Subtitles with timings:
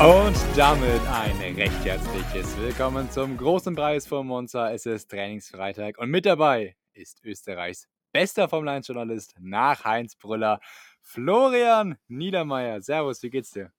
[0.00, 4.72] Und damit ein recht herzliches Willkommen zum großen Preis von Monza.
[4.72, 10.58] Es ist Trainingsfreitag und mit dabei ist Österreichs bester Formel 1 Journalist nach Heinz Brüller,
[11.02, 12.80] Florian Niedermeyer.
[12.80, 13.72] Servus, wie geht's dir?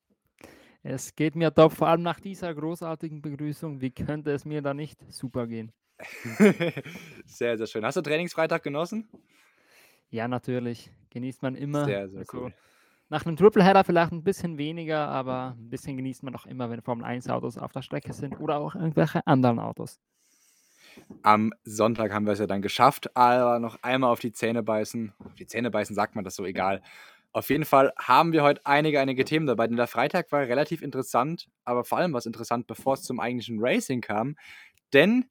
[0.83, 3.81] Es geht mir top, vor allem nach dieser großartigen Begrüßung.
[3.81, 5.71] Wie könnte es mir da nicht super gehen?
[7.25, 7.83] sehr, sehr schön.
[7.83, 9.09] Hast du Trainingsfreitag genossen?
[10.11, 10.91] Ja, natürlich.
[11.09, 11.85] Genießt man immer.
[11.85, 12.53] Sehr, sehr also, cool.
[13.11, 16.81] Nach einem Tripleheader vielleicht ein bisschen weniger, aber ein bisschen genießt man doch immer, wenn
[16.81, 19.99] Formel 1 Autos auf der Strecke sind oder auch irgendwelche anderen Autos.
[21.21, 25.11] Am Sonntag haben wir es ja dann geschafft, aber noch einmal auf die Zähne beißen.
[25.25, 26.81] Auf die Zähne beißen sagt man das so egal.
[27.33, 30.81] Auf jeden Fall haben wir heute einige, einige Themen dabei, denn der Freitag war relativ
[30.81, 34.37] interessant, aber vor allem was interessant, bevor es zum eigentlichen Racing kam.
[34.93, 35.25] Denn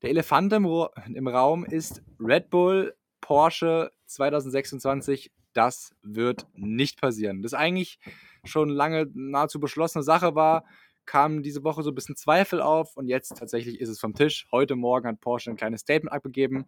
[0.00, 0.66] der Elefant im,
[1.12, 7.42] im Raum ist Red Bull Porsche 2026 das wird nicht passieren.
[7.42, 7.98] Das eigentlich
[8.44, 10.64] schon lange nahezu beschlossene Sache war,
[11.04, 14.46] kam diese Woche so ein bisschen Zweifel auf und jetzt tatsächlich ist es vom Tisch.
[14.52, 16.66] Heute Morgen hat Porsche ein kleines Statement abgegeben.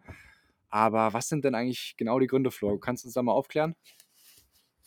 [0.69, 2.77] Aber was sind denn eigentlich genau die Gründe, Flo?
[2.79, 3.75] Kannst du uns da mal aufklären?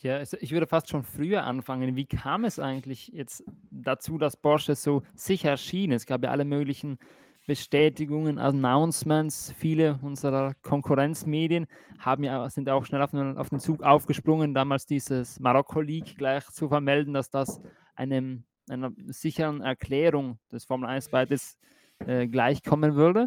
[0.00, 1.96] Ja, also ich würde fast schon früher anfangen.
[1.96, 5.92] Wie kam es eigentlich jetzt dazu, dass Porsche so sicher erschien?
[5.92, 6.98] Es gab ja alle möglichen
[7.46, 9.52] Bestätigungen, Announcements.
[9.58, 11.66] Viele unserer Konkurrenzmedien
[11.98, 16.46] haben ja, sind auch schnell auf den, auf den Zug aufgesprungen, damals dieses Marokko-League gleich
[16.46, 17.60] zu vermelden, dass das
[17.94, 21.58] einem, einer sicheren Erklärung des Formel 1-Beites
[22.06, 23.26] äh, gleichkommen würde.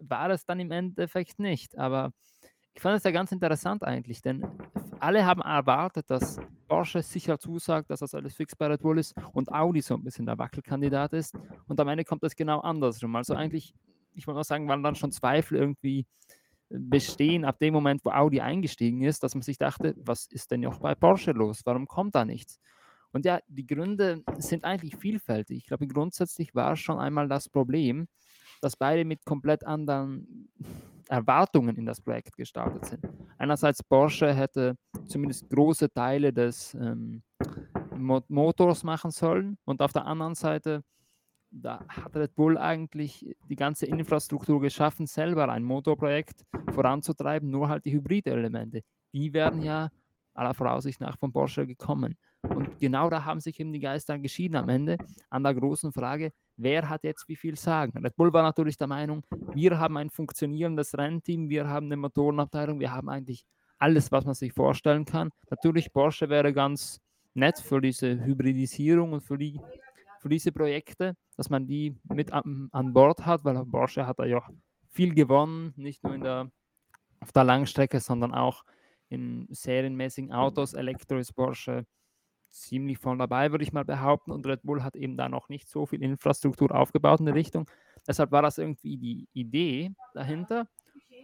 [0.00, 1.78] War es dann im Endeffekt nicht.
[1.78, 2.12] Aber
[2.74, 4.44] ich fand es ja ganz interessant eigentlich, denn
[5.00, 9.14] alle haben erwartet, dass Porsche sicher zusagt, dass das alles fix bei Red Bull ist
[9.32, 11.34] und Audi so ein bisschen der Wackelkandidat ist.
[11.68, 13.14] Und am Ende kommt das genau andersrum.
[13.16, 13.74] Also eigentlich,
[14.14, 16.06] ich wollte mal sagen, waren dann schon Zweifel irgendwie
[16.68, 20.62] bestehen ab dem Moment, wo Audi eingestiegen ist, dass man sich dachte, was ist denn
[20.62, 21.60] noch bei Porsche los?
[21.64, 22.58] Warum kommt da nichts?
[23.12, 25.58] Und ja, die Gründe sind eigentlich vielfältig.
[25.58, 28.08] Ich glaube, grundsätzlich war schon einmal das Problem,
[28.60, 30.48] dass beide mit komplett anderen
[31.08, 33.08] Erwartungen in das Projekt gestartet sind.
[33.38, 34.76] Einerseits Porsche hätte
[35.06, 37.22] zumindest große Teile des ähm,
[37.96, 40.82] Motors machen sollen und auf der anderen Seite
[41.54, 47.84] da hat Red Bull eigentlich die ganze Infrastruktur geschaffen, selber ein Motorprojekt voranzutreiben, nur halt
[47.84, 48.82] die Hybrid-Elemente.
[49.12, 49.90] Die werden ja
[50.34, 52.16] aller Voraussicht nach von Porsche gekommen.
[52.48, 54.98] Und genau da haben sich eben die Geister geschieden am Ende
[55.30, 57.98] an der großen Frage, wer hat jetzt wie viel sagen.
[57.98, 59.24] Red Bull war natürlich der Meinung,
[59.54, 63.44] wir haben ein funktionierendes Rennteam, wir haben eine Motorenabteilung, wir haben eigentlich
[63.78, 65.30] alles, was man sich vorstellen kann.
[65.50, 67.00] Natürlich, Porsche wäre ganz
[67.34, 69.60] nett für diese Hybridisierung und für, die,
[70.20, 74.42] für diese Projekte, dass man die mit an, an Bord hat, weil Porsche hat ja
[74.90, 76.50] viel gewonnen, nicht nur in der,
[77.20, 78.64] auf der Langstrecke, sondern auch
[79.08, 80.74] in serienmäßigen Autos.
[80.74, 81.84] Elektro ist Porsche
[82.54, 84.30] ziemlich voll dabei, würde ich mal behaupten.
[84.30, 87.68] Und Red Bull hat eben da noch nicht so viel Infrastruktur aufgebaut in der Richtung.
[88.06, 90.68] Deshalb war das irgendwie die Idee dahinter.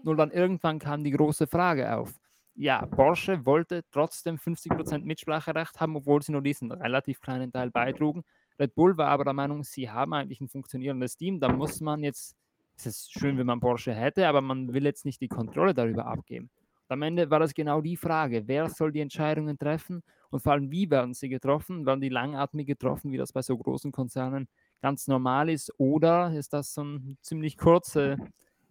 [0.02, 2.14] Nur dann irgendwann kam die große Frage auf.
[2.54, 8.24] Ja, Porsche wollte trotzdem 50% Mitspracherecht haben, obwohl sie nur diesen relativ kleinen Teil beitrugen.
[8.58, 11.40] Red Bull war aber der Meinung, sie haben eigentlich ein funktionierendes Team.
[11.40, 12.36] Da muss man jetzt,
[12.76, 16.06] es ist schön, wenn man Porsche hätte, aber man will jetzt nicht die Kontrolle darüber
[16.06, 16.50] abgeben.
[16.88, 20.52] Und am Ende war das genau die Frage, wer soll die Entscheidungen treffen und vor
[20.52, 21.86] allem, wie werden sie getroffen?
[21.86, 24.48] Werden die langatmig getroffen, wie das bei so großen Konzernen
[24.80, 25.72] ganz normal ist?
[25.78, 28.16] Oder ist das so eine ziemlich kurze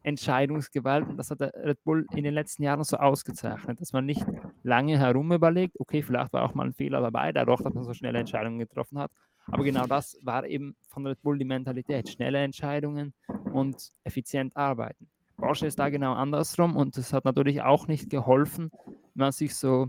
[0.03, 1.07] Entscheidungsgewalt?
[1.07, 4.25] Und das hat der Red Bull in den letzten Jahren so ausgezeichnet, dass man nicht
[4.63, 7.93] lange herum überlegt, okay, vielleicht war auch mal ein Fehler dabei, dadurch, dass man so
[7.93, 9.11] schnelle Entscheidungen getroffen hat.
[9.47, 12.09] Aber genau das war eben von Red Bull die Mentalität.
[12.09, 13.13] Schnelle Entscheidungen
[13.51, 15.09] und effizient arbeiten.
[15.37, 19.55] Porsche ist da genau andersrum und es hat natürlich auch nicht geholfen, wenn man sich
[19.55, 19.87] so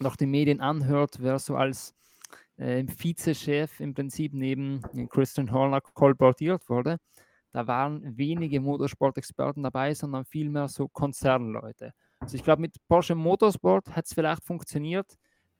[0.00, 1.94] noch die Medien anhört, wer so als
[2.56, 6.98] äh, Vizechef im Prinzip neben Christian Horner kolportiert wurde,
[7.52, 11.92] da waren wenige Motorsport-Experten dabei, sondern vielmehr so Konzernleute.
[12.20, 15.06] Also ich glaube, mit Porsche Motorsport hat es vielleicht funktioniert.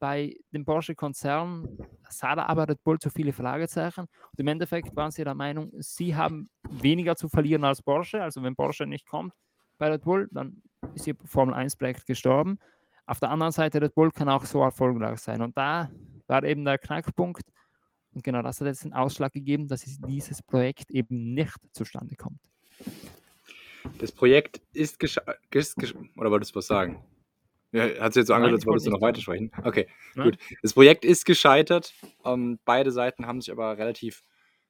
[0.00, 4.02] Bei dem Porsche-Konzern sah da aber Red Bull zu viele Fragezeichen.
[4.02, 8.23] Und im Endeffekt waren sie der Meinung, sie haben weniger zu verlieren als Porsche.
[8.23, 9.32] Also wenn Porsche nicht kommt
[9.79, 10.62] bei Red Bull, dann
[10.94, 12.58] ist ihr Formel 1-Projekt gestorben.
[13.08, 15.40] Auf der anderen Seite, Red Bull kann auch so erfolgreich sein.
[15.40, 15.90] Und da
[16.26, 17.43] war eben der Knackpunkt.
[18.12, 22.38] Und genau das hat jetzt den Ausschlag gegeben, dass dieses Projekt eben nicht zustande kommt.
[23.96, 25.96] Das Projekt ist gescheitert.
[26.16, 27.02] Oder wolltest du was sagen?
[27.72, 29.52] Ja, hat sich jetzt so angehört, als wolltest du noch weitersprechen.
[29.64, 30.25] Okay, ja.
[30.25, 30.38] gut.
[30.60, 31.94] Das Projekt ist gescheitert.
[32.22, 34.22] Um, ähm, beide Seiten haben sich aber relativ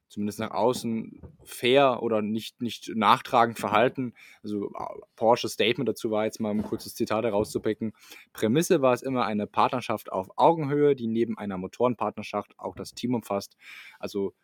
[0.09, 4.15] zumindest nach außen fair oder nicht, nicht nachtragend verhalten.
[4.43, 4.73] Also
[5.17, 7.93] Porsches Statement dazu war jetzt mal ein kurzes Zitat herauszupicken.
[8.33, 13.15] Prämisse war es immer eine Partnerschaft auf Augenhöhe, die neben einer Motorenpartnerschaft auch das Team
[13.15, 13.57] umfasst.
[13.99, 14.35] Also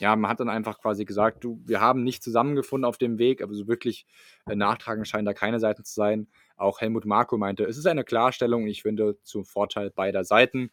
[0.00, 3.42] ja, man hat dann einfach quasi gesagt, du, wir haben nicht zusammengefunden auf dem Weg,
[3.42, 4.06] aber so wirklich
[4.46, 6.28] äh, nachtragend scheinen da keine Seiten zu sein.
[6.56, 10.70] Auch Helmut Marko meinte, es ist eine Klarstellung, ich finde, zum Vorteil beider Seiten.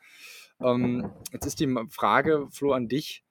[0.62, 3.24] Ähm, jetzt ist die Frage, Flo, an dich.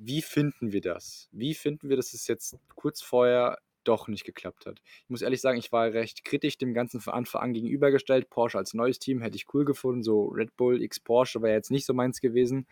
[0.00, 1.28] Wie finden wir das?
[1.32, 4.80] Wie finden wir, dass es jetzt kurz vorher doch nicht geklappt hat?
[5.02, 8.30] Ich muss ehrlich sagen, ich war recht kritisch dem Ganzen von Anfang an gegenübergestellt.
[8.30, 10.04] Porsche als neues Team hätte ich cool gefunden.
[10.04, 12.68] So Red Bull X Porsche wäre jetzt nicht so meins gewesen.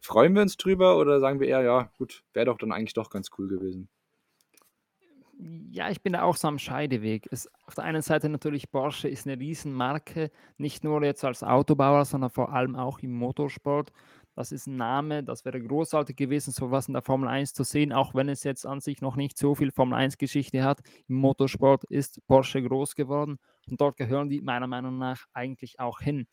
[0.00, 3.10] Freuen wir uns drüber oder sagen wir eher, ja, gut, wäre doch dann eigentlich doch
[3.10, 3.90] ganz cool gewesen?
[5.70, 7.28] Ja, ich bin da auch so am Scheideweg.
[7.30, 12.06] Es, auf der einen Seite natürlich, Porsche ist eine Riesenmarke, nicht nur jetzt als Autobauer,
[12.06, 13.92] sondern vor allem auch im Motorsport.
[14.36, 17.90] Das ist ein Name, das wäre großartig gewesen, sowas in der Formel 1 zu sehen,
[17.90, 20.80] auch wenn es jetzt an sich noch nicht so viel Formel 1-Geschichte hat.
[21.08, 26.00] Im Motorsport ist Porsche groß geworden und dort gehören die meiner Meinung nach eigentlich auch
[26.00, 26.26] hin.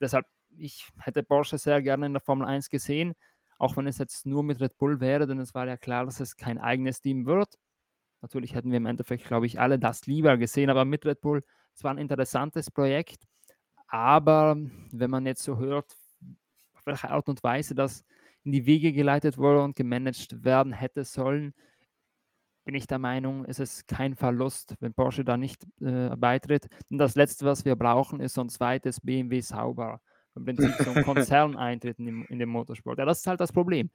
[0.00, 0.24] Deshalb,
[0.56, 3.12] ich hätte Porsche sehr gerne in der Formel 1 gesehen,
[3.58, 6.20] auch wenn es jetzt nur mit Red Bull wäre, denn es war ja klar, dass
[6.20, 7.58] es kein eigenes Team wird.
[8.22, 11.44] Natürlich hätten wir im Endeffekt, glaube ich, alle das lieber gesehen, aber mit Red Bull,
[11.74, 13.28] es war ein interessantes Projekt.
[13.86, 14.56] Aber
[14.92, 15.94] wenn man jetzt so hört,
[16.84, 18.04] auf welche Art und Weise das
[18.44, 21.54] in die Wege geleitet wurde und gemanagt werden hätte sollen,
[22.64, 26.66] bin ich der Meinung, ist es kein Verlust, wenn Porsche da nicht äh, beitritt.
[26.90, 30.00] Und das Letzte, was wir brauchen, ist so ein zweites BMW sauber.
[30.34, 32.98] Im Prinzip so ein Konzern eintreten in, in dem Motorsport.
[32.98, 33.90] Ja, das ist halt das Problem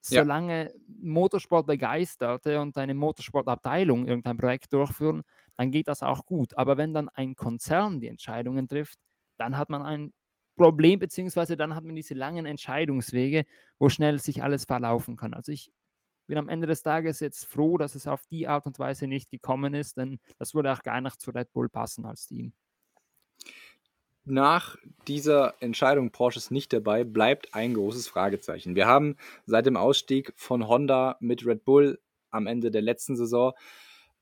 [0.00, 0.70] solange ja.
[1.02, 5.22] Motorsportbegeisterte und eine Motorsportabteilung irgendein Projekt durchführen,
[5.56, 6.56] dann geht das auch gut.
[6.56, 8.98] Aber wenn dann ein Konzern die Entscheidungen trifft,
[9.38, 10.12] dann hat man ein
[10.58, 13.46] Problem, beziehungsweise dann hat man diese langen Entscheidungswege,
[13.78, 15.32] wo schnell sich alles verlaufen kann.
[15.32, 15.72] Also ich
[16.26, 19.30] bin am Ende des Tages jetzt froh, dass es auf die Art und Weise nicht
[19.30, 22.52] gekommen ist, denn das würde auch gar nicht zu Red Bull passen als Team
[24.30, 24.76] nach
[25.06, 28.74] dieser Entscheidung Porsches nicht dabei, bleibt ein großes Fragezeichen.
[28.74, 29.16] Wir haben
[29.46, 31.98] seit dem Ausstieg von Honda mit Red Bull
[32.30, 33.52] am Ende der letzten Saison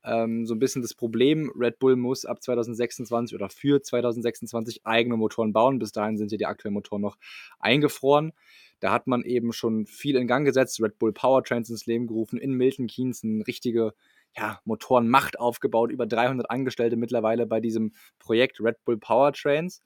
[0.07, 5.17] ähm, so ein bisschen das Problem, Red Bull muss ab 2026 oder für 2026 eigene
[5.17, 5.79] Motoren bauen.
[5.79, 7.17] Bis dahin sind ja die aktuellen Motoren noch
[7.59, 8.33] eingefroren.
[8.79, 12.39] Da hat man eben schon viel in Gang gesetzt, Red Bull Powertrains ins Leben gerufen,
[12.39, 13.93] in Milton Keynes eine richtige
[14.35, 19.81] ja, Motorenmacht aufgebaut, über 300 Angestellte mittlerweile bei diesem Projekt Red Bull Powertrains.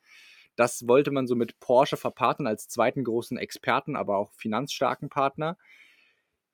[0.58, 5.58] Das wollte man so mit Porsche verpartnern als zweiten großen Experten, aber auch finanzstarken Partner.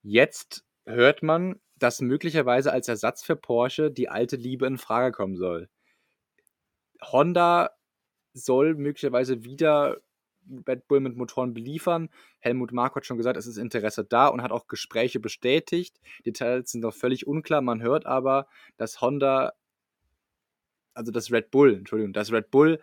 [0.03, 5.35] Jetzt hört man, dass möglicherweise als Ersatz für Porsche die alte Liebe in Frage kommen
[5.37, 5.69] soll.
[7.01, 7.71] Honda
[8.33, 9.97] soll möglicherweise wieder
[10.67, 12.09] Red Bull mit Motoren beliefern.
[12.39, 15.99] Helmut Mark hat schon gesagt, es ist Interesse da und hat auch Gespräche bestätigt.
[16.25, 17.61] Details sind noch völlig unklar.
[17.61, 18.47] Man hört aber,
[18.77, 19.53] dass Honda,
[20.93, 22.79] also das Red Bull, Entschuldigung, dass Red Bull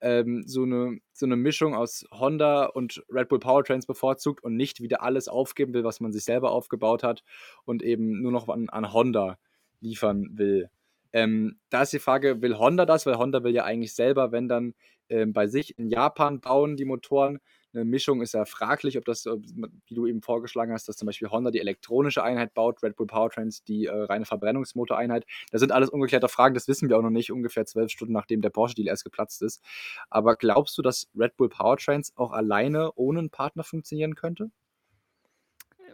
[0.00, 4.80] ähm, so, eine, so eine Mischung aus Honda und Red Bull Powertrains bevorzugt und nicht
[4.80, 7.22] wieder alles aufgeben will, was man sich selber aufgebaut hat
[7.64, 9.38] und eben nur noch an, an Honda
[9.80, 10.70] liefern will.
[11.12, 13.06] Ähm, da ist die Frage, will Honda das?
[13.06, 14.74] Weil Honda will ja eigentlich selber, wenn dann
[15.08, 17.38] ähm, bei sich in Japan bauen, die Motoren.
[17.84, 21.50] Mischung ist ja fraglich, ob das, wie du eben vorgeschlagen hast, dass zum Beispiel Honda
[21.50, 25.24] die elektronische Einheit baut, Red Bull Powertrains die äh, reine Verbrennungsmotoreinheit.
[25.50, 28.40] Das sind alles ungeklärte Fragen, das wissen wir auch noch nicht, ungefähr zwölf Stunden nachdem
[28.40, 29.62] der Porsche-Deal erst geplatzt ist.
[30.10, 34.50] Aber glaubst du, dass Red Bull Powertrains auch alleine ohne einen Partner funktionieren könnte?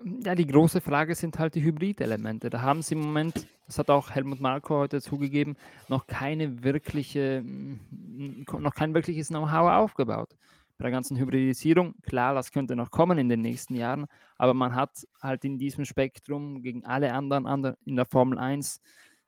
[0.04, 2.50] Ja, die große Frage sind halt die Hybridelemente.
[2.50, 5.56] Da haben sie im Moment, das hat auch Helmut Marko heute zugegeben,
[5.88, 10.30] noch keine wirkliche, mm, noch kein wirkliches Know-how aufgebaut.
[10.82, 14.74] Bei der ganzen Hybridisierung, klar, das könnte noch kommen in den nächsten Jahren, aber man
[14.74, 18.80] hat halt in diesem Spektrum gegen alle anderen in der Formel 1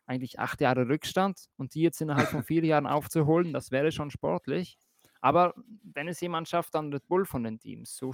[0.05, 4.11] eigentlich acht Jahre Rückstand und die jetzt innerhalb von vier Jahren aufzuholen, das wäre schon
[4.11, 4.79] sportlich.
[5.21, 7.95] Aber wenn es jemand schafft, dann Red Bull von den Teams.
[7.95, 8.11] So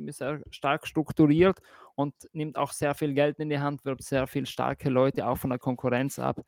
[0.00, 1.60] Team ist sehr stark strukturiert
[1.94, 5.36] und nimmt auch sehr viel Geld in die Hand, wirbt sehr viel starke Leute auch
[5.36, 6.40] von der Konkurrenz ab.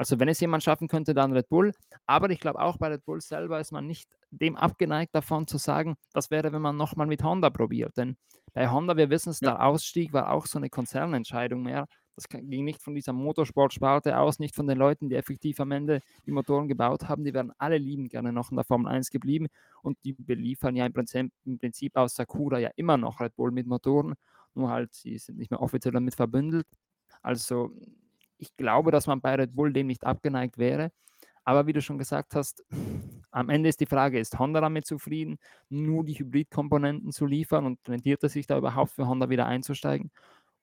[0.00, 1.74] Also wenn es jemand schaffen könnte, dann Red Bull.
[2.06, 5.58] Aber ich glaube auch bei Red Bull selber ist man nicht dem abgeneigt davon zu
[5.58, 7.98] sagen, das wäre, wenn man nochmal mit Honda probiert.
[7.98, 8.16] Denn
[8.54, 9.50] bei Honda, wir wissen es, ja.
[9.50, 11.86] der Ausstieg war auch so eine Konzernentscheidung mehr.
[12.16, 16.00] Das ging nicht von dieser Motorsportsparte aus, nicht von den Leuten, die effektiv am Ende
[16.24, 17.22] die Motoren gebaut haben.
[17.22, 19.48] Die wären alle liebend gerne noch in der Formel 1 geblieben
[19.82, 23.50] und die beliefern ja im Prinzip, im Prinzip aus Sakura ja immer noch Red Bull
[23.50, 24.14] mit Motoren,
[24.54, 26.66] nur halt sie sind nicht mehr offiziell damit verbündelt.
[27.20, 27.70] Also
[28.40, 30.90] ich glaube, dass man bei Red Bull dem nicht abgeneigt wäre.
[31.44, 32.64] Aber wie du schon gesagt hast,
[33.30, 37.78] am Ende ist die Frage, ist Honda damit zufrieden, nur die Hybridkomponenten zu liefern und
[37.88, 40.10] rentiert es sich da überhaupt für Honda wieder einzusteigen?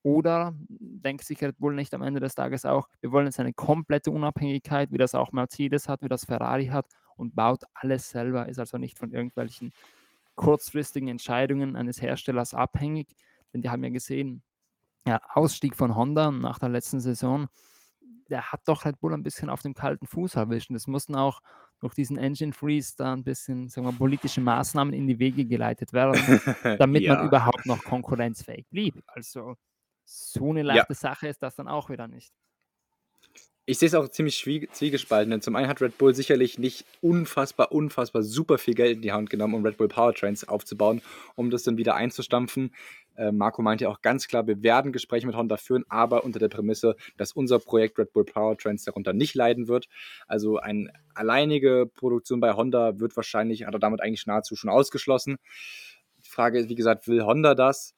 [0.03, 3.53] Oder denkt sich Red Bull nicht am Ende des Tages auch, wir wollen jetzt eine
[3.53, 6.85] komplette Unabhängigkeit, wie das auch Mercedes hat, wie das Ferrari hat
[7.17, 9.73] und baut alles selber, ist also nicht von irgendwelchen
[10.35, 13.07] kurzfristigen Entscheidungen eines Herstellers abhängig.
[13.53, 14.43] Denn die haben ja gesehen,
[15.07, 17.47] ja, Ausstieg von Honda nach der letzten Saison,
[18.29, 20.69] der hat doch Red Bull ein bisschen auf dem kalten Fuß erwischt.
[20.69, 21.41] Und es mussten auch
[21.79, 25.93] durch diesen Engine Freeze da ein bisschen sagen wir, politische Maßnahmen in die Wege geleitet
[25.93, 26.19] werden,
[26.77, 27.15] damit ja.
[27.15, 29.01] man überhaupt noch konkurrenzfähig blieb.
[29.07, 29.55] Also
[30.03, 30.95] so eine leichte ja.
[30.95, 32.33] Sache ist das dann auch wieder nicht.
[33.69, 37.73] Ich sehe es auch ziemlich zwiegespalten, denn zum einen hat Red Bull sicherlich nicht unfassbar,
[37.73, 41.01] unfassbar super viel Geld in die Hand genommen, um Red Bull Powertrains aufzubauen,
[41.35, 42.73] um das dann wieder einzustampfen.
[43.17, 46.39] Äh, Marco meinte ja auch ganz klar, wir werden Gespräche mit Honda führen, aber unter
[46.39, 49.87] der Prämisse, dass unser Projekt Red Bull Powertrains darunter nicht leiden wird.
[50.27, 55.37] Also eine alleinige Produktion bei Honda wird wahrscheinlich, hat er damit eigentlich nahezu schon ausgeschlossen.
[56.25, 57.95] Die Frage ist, wie gesagt, will Honda das?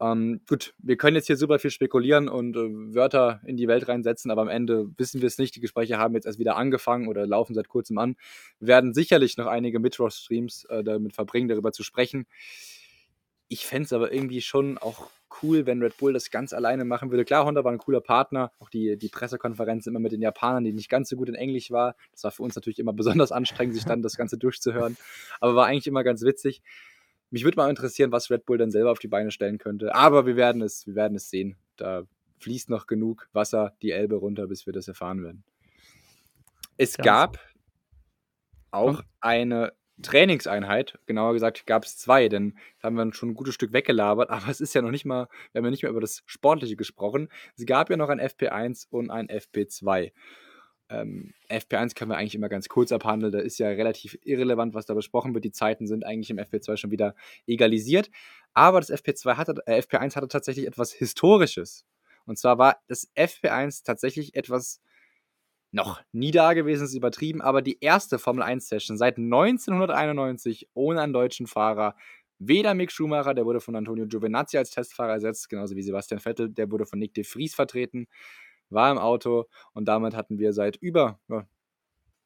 [0.00, 3.88] Ähm, gut, wir können jetzt hier super viel spekulieren und äh, Wörter in die Welt
[3.88, 5.56] reinsetzen, aber am Ende wissen wir es nicht.
[5.56, 8.16] Die Gespräche haben jetzt erst wieder angefangen oder laufen seit kurzem an.
[8.60, 12.26] Wir werden sicherlich noch einige Mittwoch-Streams äh, damit verbringen, darüber zu sprechen.
[13.48, 15.10] Ich fände es aber irgendwie schon auch
[15.42, 17.24] cool, wenn Red Bull das ganz alleine machen würde.
[17.24, 18.52] Klar, Honda war ein cooler Partner.
[18.58, 21.70] Auch die, die Pressekonferenz immer mit den Japanern, die nicht ganz so gut in Englisch
[21.70, 21.96] war.
[22.12, 24.96] Das war für uns natürlich immer besonders anstrengend, sich dann das Ganze durchzuhören.
[25.40, 26.62] Aber war eigentlich immer ganz witzig.
[27.30, 29.94] Mich würde mal interessieren, was Red Bull dann selber auf die Beine stellen könnte.
[29.94, 31.56] Aber wir werden es, wir werden es sehen.
[31.76, 32.04] Da
[32.40, 35.44] fließt noch genug Wasser die Elbe runter, bis wir das erfahren werden.
[36.76, 37.04] Es ja.
[37.04, 37.38] gab
[38.70, 43.54] auch eine Trainingseinheit, genauer gesagt gab es zwei, denn da haben wir schon ein gutes
[43.54, 46.00] Stück weggelabert, aber es ist ja noch nicht mal, wir haben ja nicht mehr über
[46.00, 47.28] das Sportliche gesprochen.
[47.56, 50.12] Es gab ja noch ein FP1 und ein FP2.
[50.90, 53.32] Ähm, FP1 können wir eigentlich immer ganz kurz abhandeln.
[53.32, 55.44] Da ist ja relativ irrelevant, was da besprochen wird.
[55.44, 57.14] Die Zeiten sind eigentlich im FP2 schon wieder
[57.46, 58.10] egalisiert.
[58.54, 61.84] Aber das FP2 hatte, äh, FP1 hatte tatsächlich etwas Historisches.
[62.24, 64.80] Und zwar war das FP1 tatsächlich etwas
[65.70, 71.12] noch nie da gewesen, ist übertrieben, aber die erste Formel 1-Session seit 1991 ohne einen
[71.12, 71.94] deutschen Fahrer.
[72.38, 76.48] Weder Mick Schumacher, der wurde von Antonio Giovinazzi als Testfahrer ersetzt, genauso wie Sebastian Vettel,
[76.48, 78.06] der wurde von Nick de Vries vertreten
[78.70, 81.46] war im Auto und damit hatten wir seit über ja,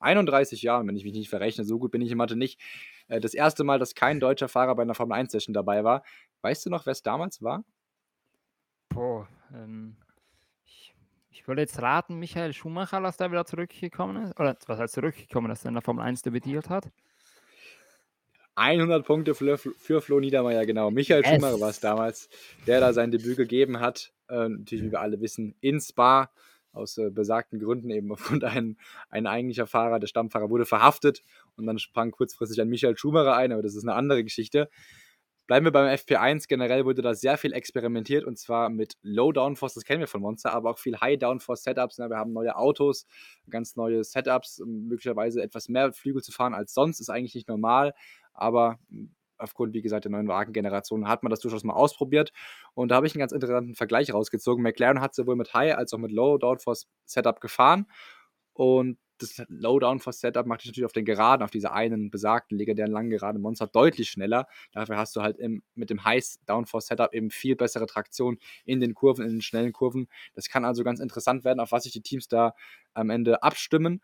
[0.01, 2.61] 31 Jahren, wenn ich mich nicht verrechne, so gut bin ich in Mathe nicht,
[3.09, 6.03] äh, das erste Mal, dass kein deutscher Fahrer bei einer Formel 1 Session dabei war.
[6.43, 7.65] Weißt du noch, wer es damals war?
[8.89, 9.97] Boah, ähm,
[11.43, 14.39] ich, würde jetzt raten, Michael Schumacher, dass der wieder zurückgekommen ist.
[14.39, 16.89] Oder was heißt zurückgekommen, dass er in der Formel 1 debütiert hat.
[18.55, 20.91] 100 Punkte für, für Flo Niedermeyer, genau.
[20.91, 21.35] Michael yes.
[21.35, 22.29] Schumacher war es damals,
[22.67, 24.13] der da sein Debüt gegeben hat.
[24.29, 26.31] Äh, natürlich, wie wir alle wissen, in Spa.
[26.75, 28.79] Aus äh, besagten Gründen eben aufgrund ein,
[29.11, 31.23] ein eigentlicher Fahrer, der Stammfahrer, wurde verhaftet
[31.57, 34.71] und dann sprang kurzfristig ein Michael Schumacher ein, aber das ist eine andere Geschichte.
[35.47, 36.47] Bleiben wir beim FP1.
[36.49, 40.21] Generell wurde da sehr viel experimentiert und zwar mit Low Downforce, das kennen wir von
[40.21, 41.99] Monster, aber auch viel High Downforce Setups.
[41.99, 43.07] Wir haben neue Autos,
[43.51, 47.93] ganz neue Setups, möglicherweise etwas mehr Flügel zu fahren als sonst, ist eigentlich nicht normal
[48.35, 48.79] aber
[49.39, 52.33] aufgrund, wie gesagt, der neuen Wagengeneration hat man das durchaus mal ausprobiert.
[52.75, 54.63] Und da habe ich einen ganz interessanten Vergleich rausgezogen.
[54.63, 57.87] McLaren hat sowohl mit High als auch mit Low Downforce Setup gefahren.
[58.55, 62.59] Und das Low Downforce Setup macht dich natürlich auf den Geraden, auf dieser einen besagten
[62.59, 64.47] legendären langen geraden Monster deutlich schneller.
[64.73, 68.81] Dafür hast du halt im, mit dem High Downforce Setup eben viel bessere Traktion in
[68.81, 70.09] den Kurven, in den schnellen Kurven.
[70.35, 72.55] Das kann also ganz interessant werden, auf was sich die Teams da
[72.95, 74.03] am Ende abstimmen.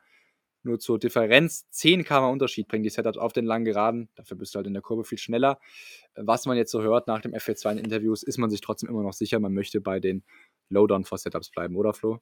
[0.64, 4.08] Nur zur Differenz, 10 km Unterschied bringen die Setups auf den langen Geraden.
[4.16, 5.60] Dafür bist du halt in der Kurve viel schneller.
[6.14, 9.02] Was man jetzt so hört nach dem FP2 in Interviews, ist man sich trotzdem immer
[9.02, 10.24] noch sicher, man möchte bei den
[10.68, 12.20] Lowdown for Setups bleiben, oder Flo?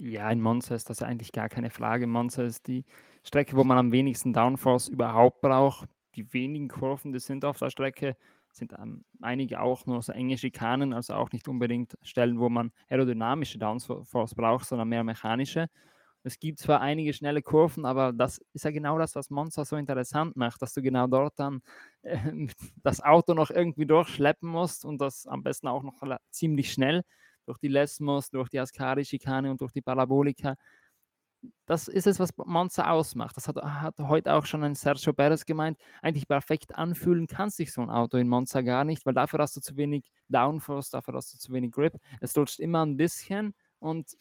[0.00, 2.06] Ja, in Monza ist das eigentlich gar keine Frage.
[2.06, 2.84] Monza ist die
[3.22, 5.88] Strecke, wo man am wenigsten Downforce überhaupt braucht.
[6.14, 8.16] Die wenigen Kurven, die sind auf der Strecke,
[8.50, 12.72] sind ähm, einige auch nur so enge Schikanen, also auch nicht unbedingt Stellen, wo man
[12.88, 15.68] aerodynamische Downforce braucht, sondern mehr mechanische.
[16.22, 19.76] Es gibt zwar einige schnelle Kurven, aber das ist ja genau das, was Monza so
[19.76, 21.60] interessant macht, dass du genau dort dann
[22.02, 22.18] äh,
[22.82, 27.02] das Auto noch irgendwie durchschleppen musst und das am besten auch noch ziemlich schnell
[27.46, 30.56] durch die Lesmos, durch die Ascari-Schikane und durch die Parabolika.
[31.66, 33.36] Das ist es, was Monza ausmacht.
[33.36, 35.78] Das hat, hat heute auch schon ein Sergio Perez gemeint.
[36.02, 39.56] Eigentlich perfekt anfühlen kann sich so ein Auto in Monza gar nicht, weil dafür hast
[39.56, 41.94] du zu wenig Downforce, dafür hast du zu wenig Grip.
[42.20, 44.16] Es rutscht immer ein bisschen und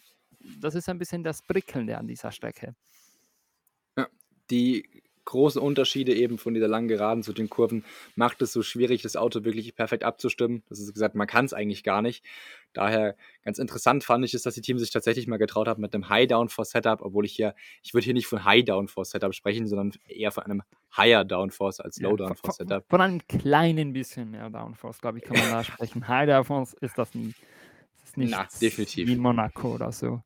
[0.61, 2.75] das ist ein bisschen das Prickelnde an dieser Strecke.
[3.97, 4.07] Ja,
[4.49, 9.01] die großen Unterschiede eben von dieser langen Geraden zu den Kurven macht es so schwierig,
[9.01, 10.63] das Auto wirklich perfekt abzustimmen.
[10.69, 12.25] Das ist gesagt, man kann es eigentlich gar nicht.
[12.73, 15.93] Daher ganz interessant fand ich es, dass die Teams sich tatsächlich mal getraut haben mit
[15.93, 20.43] einem High-Downforce-Setup, obwohl ich hier, ich würde hier nicht von High-Downforce-Setup sprechen, sondern eher von
[20.43, 20.63] einem
[20.95, 22.71] Higher Downforce als Low Downforce-Setup.
[22.71, 26.07] Ja, von, von, einem kleinen bisschen mehr Downforce, glaube ich, kann man da sprechen.
[26.07, 27.33] High Downforce ist das nie.
[27.99, 29.07] Das ist nicht Na, definitiv.
[29.07, 30.21] wie Monaco oder so.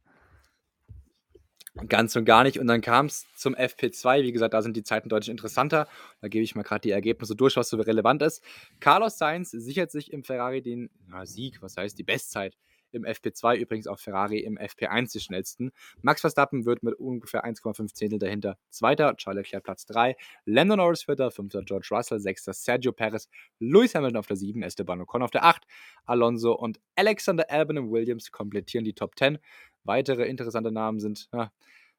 [1.88, 2.60] Ganz und gar nicht.
[2.60, 4.22] Und dann kam es zum FP2.
[4.22, 5.88] Wie gesagt, da sind die Zeiten deutlich interessanter.
[6.22, 8.44] Da gebe ich mal gerade die Ergebnisse durch, was so relevant ist.
[8.80, 12.56] Carlos Sainz sichert sich im Ferrari den na, Sieg, was heißt die Bestzeit
[12.94, 15.72] im FP2, übrigens auch Ferrari im FP1 die schnellsten.
[16.02, 20.16] Max Verstappen wird mit ungefähr 1,5 Zehntel dahinter Zweiter, Charles Leclerc Platz 3,
[20.46, 23.28] Lando Norris Vierter, Fünfter George Russell, Sechster Sergio Perez,
[23.60, 25.66] Lewis Hamilton auf der 7, Esteban Ocon auf der 8,
[26.06, 29.40] Alonso und Alexander Albon und Williams komplettieren die Top 10.
[29.84, 31.52] Weitere interessante Namen sind ja,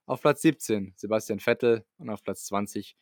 [0.07, 2.97] auf Platz 17 Sebastian Vettel und auf Platz 20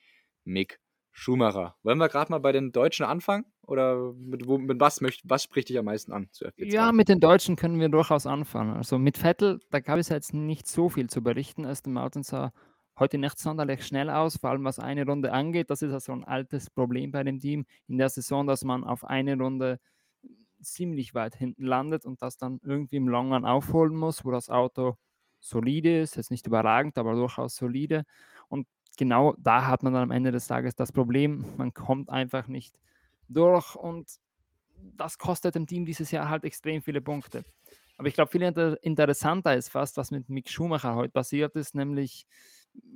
[0.44, 0.80] Mick
[1.12, 1.76] Schumacher.
[1.82, 3.44] Wollen wir gerade mal bei den Deutschen anfangen?
[3.66, 6.72] Oder mit, wo, mit was, möcht, was spricht dich am meisten an zu FP2?
[6.72, 8.74] Ja, mit den Deutschen können wir durchaus anfangen.
[8.74, 11.66] Also mit Vettel, da gab es jetzt nicht so viel zu berichten.
[11.66, 12.52] Aston Martin sah
[12.98, 15.70] heute nicht sonderlich schnell aus, vor allem was eine Runde angeht.
[15.70, 19.04] Das ist also ein altes Problem bei dem Team in der Saison, dass man auf
[19.04, 19.78] eine Runde
[20.62, 24.50] ziemlich weit hinten landet und das dann irgendwie im Long Run aufholen muss, wo das
[24.50, 24.96] Auto
[25.40, 28.04] solide ist, jetzt nicht überragend, aber durchaus solide.
[28.48, 28.66] Und
[28.96, 32.78] genau da hat man dann am Ende des Tages das Problem, man kommt einfach nicht
[33.28, 34.08] durch und
[34.96, 37.44] das kostet dem Team dieses Jahr halt extrem viele Punkte.
[37.96, 41.74] Aber ich glaube, viel inter interessanter ist fast, was mit Mick Schumacher heute passiert ist,
[41.74, 42.26] nämlich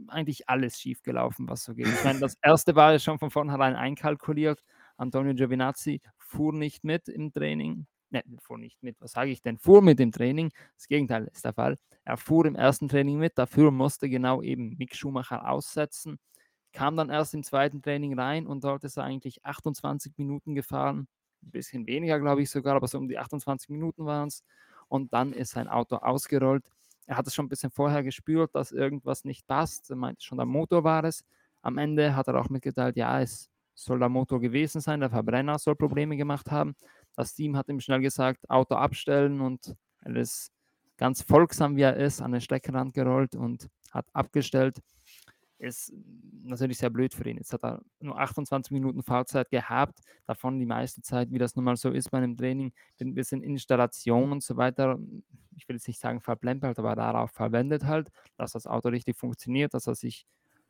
[0.09, 1.87] eigentlich alles schiefgelaufen, was so geht.
[1.87, 4.63] Ich meine, das erste war ja schon von vornherein einkalkuliert.
[4.97, 7.87] Antonio Giovinazzi fuhr nicht mit im Training.
[8.11, 8.97] Ne, fuhr nicht mit.
[9.01, 9.59] Was sage ich denn?
[9.59, 10.53] Fuhr mit im Training.
[10.77, 11.77] Das Gegenteil ist der Fall.
[12.05, 13.37] Er fuhr im ersten Training mit.
[13.37, 16.19] Dafür musste genau eben Mick Schumacher aussetzen.
[16.73, 21.09] Kam dann erst im zweiten Training rein und dort ist er eigentlich 28 Minuten gefahren.
[21.43, 24.45] Ein bisschen weniger, glaube ich sogar, aber so um die 28 Minuten waren es.
[24.89, 26.71] Und dann ist sein Auto ausgerollt.
[27.07, 29.91] Er hat es schon ein bisschen vorher gespürt, dass irgendwas nicht passt.
[29.91, 31.25] Er meinte schon, der Motor war es.
[31.63, 35.59] Am Ende hat er auch mitgeteilt, ja, es soll der Motor gewesen sein, der Verbrenner
[35.59, 36.75] soll Probleme gemacht haben.
[37.15, 40.51] Das Team hat ihm schnell gesagt, Auto abstellen und er ist
[40.97, 44.81] ganz folgsam, wie er ist, an den Streckenrand gerollt und hat abgestellt.
[45.59, 45.93] Ist
[46.43, 47.39] natürlich sehr blöd für ihn.
[47.39, 51.65] Jetzt hat er nur 28 Minuten Fahrzeit gehabt, davon die meiste Zeit, wie das nun
[51.65, 54.99] mal so ist bei einem Training, ein bisschen Installation und so weiter.
[55.57, 59.73] Ich will jetzt nicht sagen verplempert, aber darauf verwendet halt, dass das Auto richtig funktioniert,
[59.73, 60.27] dass er sich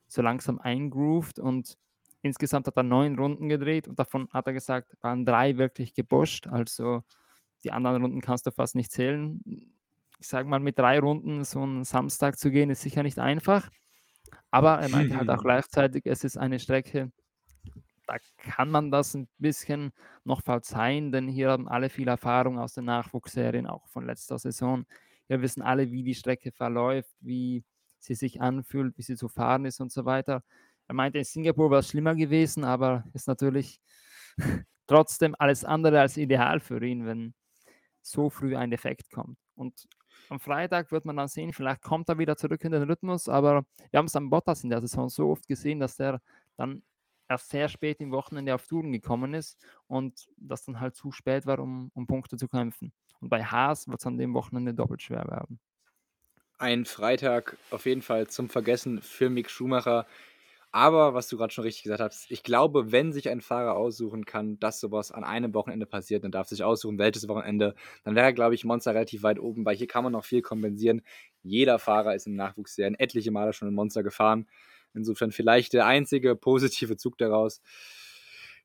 [0.07, 1.76] so langsam eingroovt und
[2.22, 6.46] Insgesamt hat er neun Runden gedreht und davon hat er gesagt, waren drei wirklich geboscht.
[6.48, 7.02] Also
[7.64, 9.40] die anderen Runden kannst du fast nicht zählen.
[10.18, 13.70] Ich sage mal, mit drei Runden so einen Samstag zu gehen, ist sicher nicht einfach.
[14.50, 17.12] Aber er meinte halt auch gleichzeitig, es ist eine Strecke,
[18.07, 19.92] da kann man das ein bisschen
[20.24, 24.87] noch verzeihen, denn hier haben alle viel Erfahrung aus den Nachwuchsserien, auch von letzter Saison.
[25.26, 27.64] Wir wissen alle, wie die Strecke verläuft, wie
[27.98, 30.44] sie sich anfühlt, wie sie zu fahren ist und so weiter.
[30.88, 33.81] Er meinte, in Singapur war es schlimmer gewesen, aber ist natürlich
[34.87, 37.35] trotzdem alles andere als ideal für ihn, wenn
[38.03, 39.38] so früh ein Defekt kommt.
[39.55, 39.87] Und
[40.29, 43.64] am Freitag wird man dann sehen, vielleicht kommt er wieder zurück in den Rhythmus, aber
[43.90, 46.20] wir haben es am Bottas in der Saison so oft gesehen, dass der
[46.57, 46.83] dann
[47.29, 51.46] erst sehr spät im Wochenende auf Touren gekommen ist und das dann halt zu spät
[51.46, 52.92] war, um, um Punkte zu kämpfen.
[53.20, 55.59] Und bei Haas wird es an dem Wochenende doppelt schwer werden.
[56.59, 60.07] Ein Freitag auf jeden Fall zum Vergessen für Mick Schumacher.
[60.76, 64.26] Aber was du gerade schon richtig gesagt hast, ich glaube, wenn sich ein Fahrer aussuchen
[64.26, 68.34] kann, dass sowas an einem Wochenende passiert, dann darf sich aussuchen, welches Wochenende, dann wäre,
[68.34, 71.00] glaube ich, Monster relativ weit oben, weil hier kann man noch viel kompensieren.
[71.42, 74.50] Jeder Fahrer ist im Nachwuchsserien etliche Male schon in Monster gefahren.
[74.92, 77.62] Insofern vielleicht der einzige positive Zug daraus.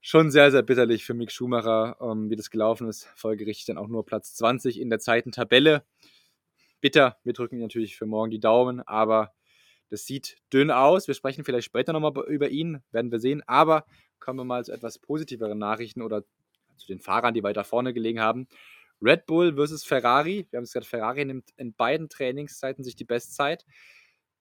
[0.01, 3.07] Schon sehr, sehr bitterlich für Mick Schumacher, ähm, wie das gelaufen ist.
[3.15, 5.85] Folgerichtig dann auch nur Platz 20 in der Zeitentabelle.
[6.81, 9.31] Bitter, wir drücken natürlich für morgen die Daumen, aber
[9.91, 11.07] das sieht dünn aus.
[11.07, 13.43] Wir sprechen vielleicht später nochmal über ihn, werden wir sehen.
[13.45, 13.85] Aber
[14.19, 16.23] kommen wir mal zu etwas positiveren Nachrichten oder
[16.77, 18.47] zu den Fahrern, die weiter vorne gelegen haben.
[19.01, 20.47] Red Bull versus Ferrari.
[20.49, 23.65] Wir haben es gesagt, Ferrari nimmt in beiden Trainingszeiten sich die Bestzeit.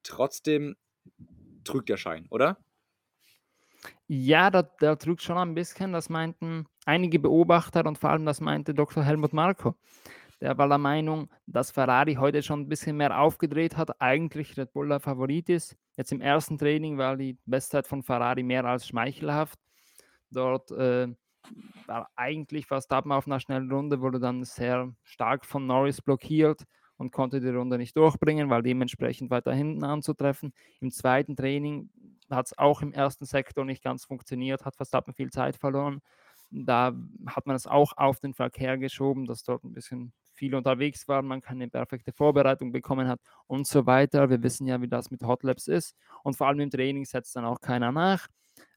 [0.05, 0.77] Trotzdem
[1.65, 2.57] trügt der Schein, oder?
[4.07, 5.93] Ja, der, der trügt schon ein bisschen.
[5.93, 9.03] Das meinten einige Beobachter und vor allem das meinte Dr.
[9.03, 9.75] Helmut Marko.
[10.41, 14.73] Der war der Meinung, dass Ferrari heute schon ein bisschen mehr aufgedreht hat, eigentlich Red
[14.73, 15.77] Bull der Favorit ist.
[15.97, 19.59] Jetzt im ersten Training war die Bestzeit von Ferrari mehr als schmeichelhaft.
[20.31, 21.09] Dort äh,
[21.87, 26.65] war eigentlich ab auf einer schnellen Runde, wurde dann sehr stark von Norris blockiert
[26.97, 30.53] und konnte die Runde nicht durchbringen, weil dementsprechend weiter hinten anzutreffen.
[30.81, 31.91] Im zweiten Training
[32.31, 36.01] hat es auch im ersten Sektor nicht ganz funktioniert, hat Verstappen viel Zeit verloren.
[36.51, 36.95] Da
[37.27, 41.21] hat man es auch auf den Verkehr geschoben, dass dort ein bisschen viel unterwegs war,
[41.21, 44.31] man keine perfekte Vorbereitung bekommen hat und so weiter.
[44.31, 45.95] Wir wissen ja, wie das mit Hot Labs ist.
[46.23, 48.27] Und vor allem im Training setzt dann auch keiner nach.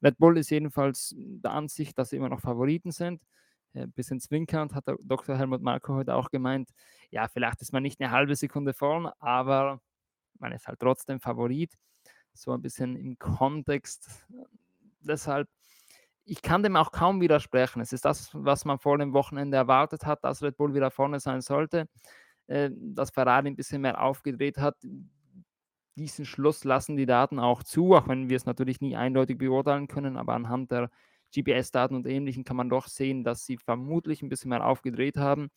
[0.03, 3.21] Red Bull ist jedenfalls der Ansicht, dass sie immer noch Favoriten sind.
[3.73, 5.37] Ein bisschen zwinkernd hat Dr.
[5.37, 6.69] Helmut Marko heute auch gemeint,
[7.11, 9.79] ja, vielleicht ist man nicht eine halbe Sekunde vorn, aber
[10.39, 11.77] man ist halt trotzdem Favorit.
[12.33, 14.27] So ein bisschen im Kontext.
[14.99, 15.47] Deshalb
[16.25, 17.81] ich kann dem auch kaum widersprechen.
[17.81, 21.19] Es ist das, was man vor dem Wochenende erwartet hat, dass Red Bull wieder vorne
[21.19, 21.87] sein sollte,
[22.47, 24.77] äh, dass Ferrari ein bisschen mehr aufgedreht hat.
[25.95, 29.87] Diesen Schluss lassen die Daten auch zu, auch wenn wir es natürlich nie eindeutig beurteilen
[29.87, 30.89] können, aber anhand der
[31.35, 35.49] GPS-Daten und Ähnlichem kann man doch sehen, dass sie vermutlich ein bisschen mehr aufgedreht haben.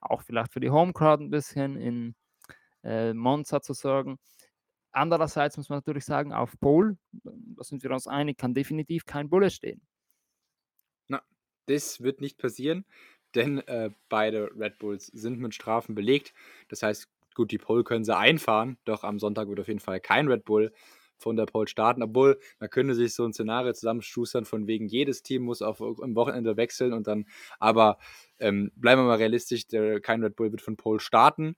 [0.00, 2.14] Auch vielleicht für die Homecrowd ein bisschen in
[2.84, 4.18] äh, Monza zu sorgen.
[4.92, 9.30] Andererseits muss man natürlich sagen, auf Pole, da sind wir uns einig, kann definitiv kein
[9.30, 9.80] Bulle stehen.
[11.66, 12.84] Das wird nicht passieren,
[13.34, 16.34] denn äh, beide Red Bulls sind mit Strafen belegt.
[16.68, 20.00] Das heißt, gut, die Pole können sie einfahren, doch am Sonntag wird auf jeden Fall
[20.00, 20.72] kein Red Bull
[21.18, 25.22] von der Pole starten, obwohl man könnte sich so ein Szenario zusammenschustern, von wegen jedes
[25.22, 27.26] Team muss auf, am Wochenende wechseln und dann,
[27.60, 27.98] aber
[28.40, 31.56] ähm, bleiben wir mal realistisch, der, kein Red Bull wird von Pole starten.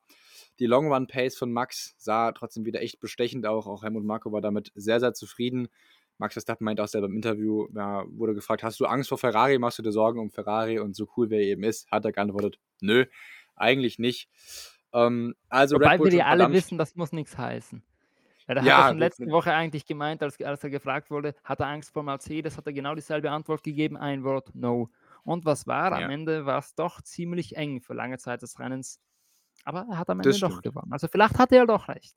[0.60, 3.66] Die Long Run Pace von Max sah trotzdem wieder echt bestechend auch.
[3.66, 5.68] Auch Helmut Marko war damit sehr, sehr zufrieden.
[6.18, 9.58] Max Verstappen meint auch selber im Interview, ja, wurde gefragt, hast du Angst vor Ferrari,
[9.58, 12.12] machst du dir Sorgen um Ferrari und so cool wie er eben ist, hat er
[12.12, 13.06] geantwortet, nö,
[13.56, 14.28] eigentlich nicht.
[14.92, 17.82] Ähm, also Wobei wir ja alle wissen, das muss nichts heißen.
[18.46, 21.34] Ja, da ja, hat er schon letzte Woche eigentlich gemeint, als, als er gefragt wurde,
[21.42, 24.90] hat er Angst vor Mercedes, hat er genau dieselbe Antwort gegeben, ein Wort, no.
[25.24, 25.98] Und was war?
[25.98, 26.04] Ja.
[26.04, 29.00] Am Ende war es doch ziemlich eng für lange Zeit des Rennens.
[29.64, 30.92] Aber er hat am Ende doch gewonnen.
[30.92, 32.14] Also vielleicht hat er doch recht.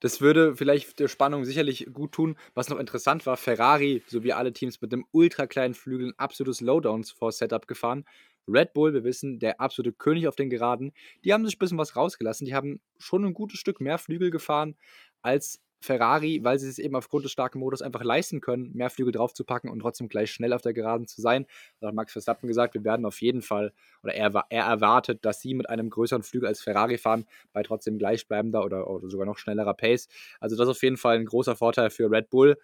[0.00, 2.36] Das würde vielleicht der Spannung sicherlich gut tun.
[2.54, 6.60] Was noch interessant war, Ferrari sowie alle Teams mit einem ultra kleinen Flügel ein absolutes
[6.60, 8.04] Lowdowns vor Setup gefahren.
[8.48, 10.92] Red Bull, wir wissen, der absolute König auf den Geraden,
[11.24, 12.46] die haben sich ein bisschen was rausgelassen.
[12.46, 14.76] Die haben schon ein gutes Stück mehr Flügel gefahren
[15.22, 19.12] als Ferrari, weil sie es eben aufgrund des starken Modus einfach leisten können, mehr Flügel
[19.12, 21.46] draufzupacken und trotzdem gleich schnell auf der Geraden zu sein.
[21.80, 25.40] Da hat Max Verstappen gesagt, wir werden auf jeden Fall, oder er, er erwartet, dass
[25.40, 29.38] sie mit einem größeren Flügel als Ferrari fahren, bei trotzdem gleichbleibender oder, oder sogar noch
[29.38, 30.08] schnellerer Pace.
[30.38, 32.58] Also das ist auf jeden Fall ein großer Vorteil für Red Bull.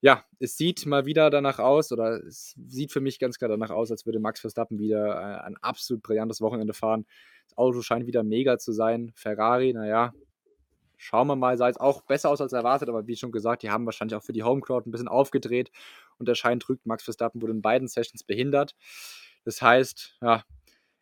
[0.00, 3.70] Ja, es sieht mal wieder danach aus, oder es sieht für mich ganz klar danach
[3.70, 7.06] aus, als würde Max Verstappen wieder äh, ein absolut brillantes Wochenende fahren.
[7.48, 9.12] Das Auto scheint wieder mega zu sein.
[9.14, 10.12] Ferrari, naja,
[11.04, 13.68] Schauen wir mal, sah jetzt auch besser aus als erwartet, aber wie schon gesagt, die
[13.68, 15.70] haben wahrscheinlich auch für die Homecrowd ein bisschen aufgedreht
[16.16, 18.74] und der Schein trügt, Max Verstappen wurde in beiden Sessions behindert.
[19.44, 20.44] Das heißt, ja,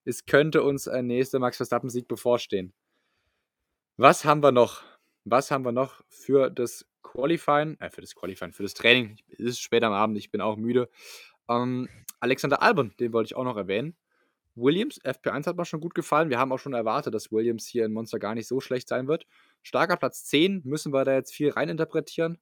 [0.05, 2.73] es könnte uns ein nächster Max Verstappen-Sieg bevorstehen.
[3.97, 4.83] Was haben wir noch?
[5.25, 7.77] Was haben wir noch für das Qualifying?
[7.79, 9.19] Äh, für das Qualifying, für das Training.
[9.29, 10.89] Es ist spät am Abend, ich bin auch müde.
[11.49, 11.89] Ähm,
[12.19, 13.97] Alexander Albon, den wollte ich auch noch erwähnen.
[14.55, 16.29] Williams, FP1 hat mir schon gut gefallen.
[16.29, 19.07] Wir haben auch schon erwartet, dass Williams hier in Monster gar nicht so schlecht sein
[19.07, 19.27] wird.
[19.63, 22.39] Starker Platz 10, müssen wir da jetzt viel reininterpretieren?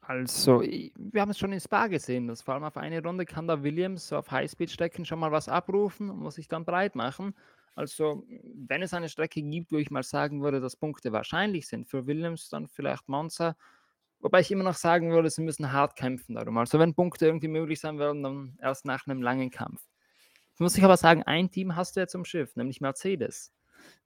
[0.00, 3.46] Also, wir haben es schon in Spa gesehen, dass vor allem auf eine Runde kann
[3.46, 7.36] da Williams auf Highspeed-Strecken schon mal was abrufen und muss sich dann breit machen.
[7.76, 11.86] Also, wenn es eine Strecke gibt, wo ich mal sagen würde, dass Punkte wahrscheinlich sind
[11.86, 13.56] für Williams, dann vielleicht Monza.
[14.18, 16.58] Wobei ich immer noch sagen würde, sie müssen hart kämpfen darum.
[16.58, 19.86] Also, wenn Punkte irgendwie möglich sein werden, dann erst nach einem langen Kampf.
[20.48, 23.52] Jetzt muss ich aber sagen, ein Team hast du jetzt im Schiff, nämlich Mercedes.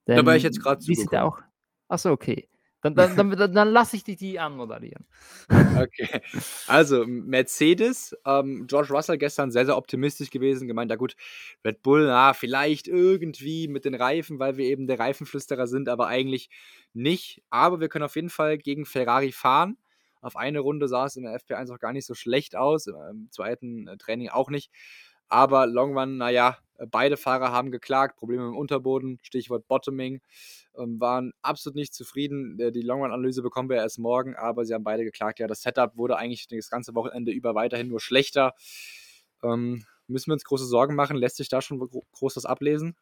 [0.07, 0.80] Denn, da war ich jetzt gerade
[1.22, 1.40] auch.
[1.88, 2.49] Achso, okay.
[2.85, 5.07] Dann, dann, dann, dann, lasse ich dich die anmoderieren.
[5.49, 6.20] Okay.
[6.66, 11.16] Also, Mercedes, ähm, George Russell gestern sehr, sehr optimistisch gewesen, gemeint, ja gut,
[11.64, 16.09] Red Bull, na, vielleicht irgendwie mit den Reifen, weil wir eben der Reifenflüsterer sind, aber
[16.09, 16.51] eigentlich
[16.92, 17.42] nicht.
[17.49, 19.79] Aber wir können auf jeden Fall gegen Ferrari fahren.
[20.20, 23.29] Auf eine Runde sah es in der FP1 auch gar nicht so schlecht aus, im
[23.31, 24.70] zweiten äh, Training auch nicht.
[25.29, 26.59] Aber Long Run, naja,
[26.90, 30.20] beide Fahrer haben geklagt, Probleme im Unterboden, Stichwort Bottoming,
[30.76, 32.58] ähm, waren absolut nicht zufrieden.
[32.58, 35.38] Äh, die Long Run-Analyse bekommen wir erst morgen, aber sie haben beide geklagt.
[35.38, 38.54] Ja, das Setup wurde eigentlich das ganze Wochenende über weiterhin nur schlechter.
[39.42, 41.16] Ähm, müssen wir uns große Sorgen machen?
[41.16, 42.96] Lässt sich da schon groß was ablesen?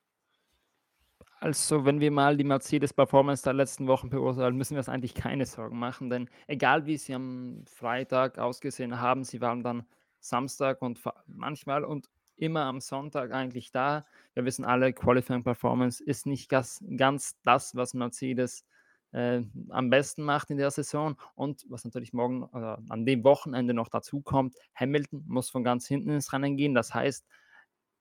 [1.40, 5.44] Also, wenn wir mal die Mercedes-Performance der letzten Wochen beurteilen, müssen wir uns eigentlich keine
[5.44, 9.84] Sorgen machen, denn egal wie sie am Freitag ausgesehen haben, sie waren dann
[10.20, 14.06] Samstag und manchmal und immer am Sonntag eigentlich da.
[14.34, 18.64] Wir wissen alle, Qualifying Performance ist nicht ganz, ganz das, was Mercedes
[19.12, 21.16] äh, am besten macht in der Saison.
[21.34, 25.86] Und was natürlich morgen oder an dem Wochenende noch dazu kommt, Hamilton muss von ganz
[25.86, 26.74] hinten ins Rennen gehen.
[26.74, 27.26] Das heißt,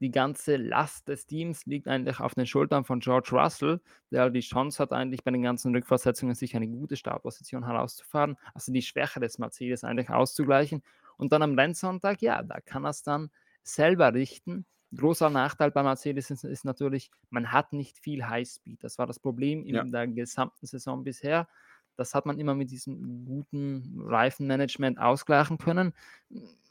[0.02, 4.40] die ganze Last des Teams liegt eigentlich auf den Schultern von George Russell, der die
[4.40, 9.20] Chance hat, eigentlich bei den ganzen Rückversetzungen sich eine gute Startposition herauszufahren, also die Schwäche
[9.20, 10.82] des Mercedes eigentlich auszugleichen.
[11.18, 13.30] Und dann am Rennsonntag, ja, da kann er es dann
[13.64, 14.66] selber richten.
[14.96, 18.84] Großer Nachteil bei Mercedes ist, ist, natürlich, man hat nicht viel Highspeed.
[18.84, 19.84] Das war das Problem in ja.
[19.84, 21.48] der gesamten Saison bisher.
[21.96, 25.94] Das hat man immer mit diesem guten Reifenmanagement ausgleichen können.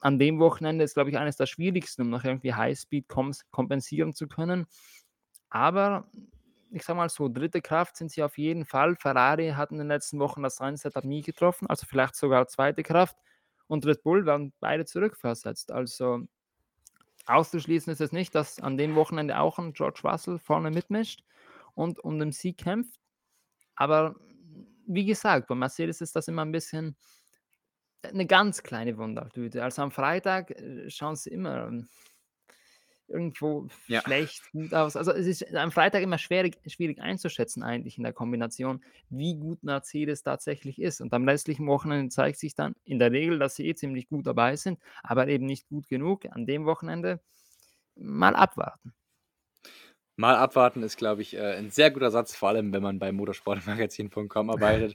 [0.00, 3.07] An dem Wochenende ist, glaube ich, eines der schwierigsten, um noch irgendwie Highspeed
[3.50, 4.66] kompensieren zu können.
[5.48, 6.11] Aber
[6.70, 8.96] ich sage mal so, dritte Kraft sind sie auf jeden Fall.
[8.96, 13.16] Ferrari hat in den letzten Wochen das Rennsetup nie getroffen, also vielleicht sogar zweite Kraft.
[13.66, 15.70] Und Red Bull werden beide zurückversetzt.
[15.70, 16.26] Also
[17.31, 21.25] auszuschließen ist es nicht, dass an dem Wochenende auch ein George Russell vorne mitmischt
[21.75, 23.01] und um den Sieg kämpft.
[23.77, 24.16] Aber
[24.87, 26.97] wie gesagt, bei Mercedes ist das immer ein bisschen
[28.03, 29.62] eine ganz kleine Wundertüte.
[29.62, 31.88] Also am Freitag äh, schauen sie immer ähm,
[33.11, 34.01] irgendwo ja.
[34.01, 34.96] schlecht, gut aus.
[34.96, 39.62] Also es ist am Freitag immer schwierig, schwierig einzuschätzen eigentlich in der Kombination, wie gut
[39.62, 41.01] Mercedes tatsächlich ist.
[41.01, 44.27] Und am restlichen Wochenende zeigt sich dann in der Regel, dass sie eh ziemlich gut
[44.27, 46.27] dabei sind, aber eben nicht gut genug.
[46.31, 47.20] An dem Wochenende
[47.96, 48.94] mal abwarten.
[50.20, 53.11] Mal abwarten ist, glaube ich, äh, ein sehr guter Satz, vor allem wenn man bei
[53.11, 54.94] motorsportmagazin.com arbeitet.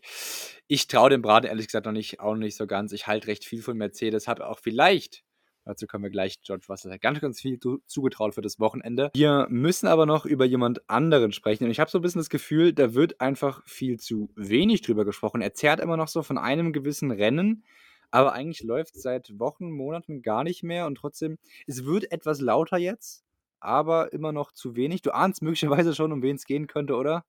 [0.67, 2.91] Ich traue dem Braten ehrlich gesagt noch nicht, auch noch nicht so ganz.
[2.91, 5.24] Ich halte recht viel von Mercedes, habe auch vielleicht,
[5.65, 9.11] dazu kommen wir gleich, George Russell ganz, ganz viel zugetraut für das Wochenende.
[9.13, 12.29] Wir müssen aber noch über jemand anderen sprechen und ich habe so ein bisschen das
[12.29, 15.41] Gefühl, da wird einfach viel zu wenig drüber gesprochen.
[15.41, 17.65] Er zerrt immer noch so von einem gewissen Rennen,
[18.11, 22.39] aber eigentlich läuft es seit Wochen, Monaten gar nicht mehr und trotzdem, es wird etwas
[22.39, 23.25] lauter jetzt
[23.65, 25.01] aber immer noch zu wenig.
[25.01, 27.25] Du ahnst möglicherweise schon, um wen es gehen könnte, oder?